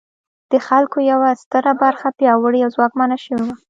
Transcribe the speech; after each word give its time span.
د 0.51 0.53
خلکو 0.67 0.97
یوه 1.11 1.29
ستره 1.41 1.71
برخه 1.83 2.07
پیاوړې 2.19 2.59
او 2.65 2.69
ځواکمنه 2.75 3.17
شوې 3.23 3.41
وه. 3.45 3.55